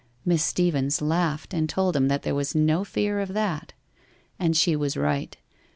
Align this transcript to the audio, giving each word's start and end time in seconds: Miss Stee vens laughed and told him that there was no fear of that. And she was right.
Miss 0.25 0.43
Stee 0.43 0.71
vens 0.71 0.99
laughed 0.99 1.53
and 1.53 1.69
told 1.69 1.95
him 1.95 2.07
that 2.07 2.23
there 2.23 2.33
was 2.33 2.55
no 2.55 2.83
fear 2.83 3.19
of 3.19 3.33
that. 3.35 3.73
And 4.39 4.57
she 4.57 4.75
was 4.75 4.97
right. 4.97 5.37